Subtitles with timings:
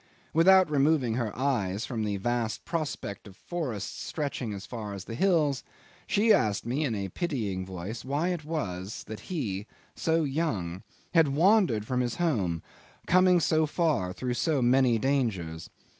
[0.33, 5.13] Without removing her eyes from the vast prospect of forests stretching as far as the
[5.13, 5.63] hills,
[6.07, 10.81] she asked me in a pitying voice why was it that he so young
[11.13, 12.63] had wandered from his home,
[13.05, 15.69] coming so far, through so many dangers?